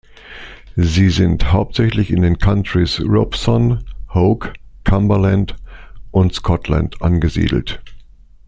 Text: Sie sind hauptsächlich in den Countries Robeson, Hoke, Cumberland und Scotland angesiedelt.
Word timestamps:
Sie 0.77 1.11
sind 1.11 1.51
hauptsächlich 1.51 2.09
in 2.09 2.23
den 2.23 2.39
Countries 2.39 2.99
Robeson, 3.01 3.83
Hoke, 4.11 4.51
Cumberland 4.83 5.55
und 6.09 6.33
Scotland 6.33 6.99
angesiedelt. 7.03 7.79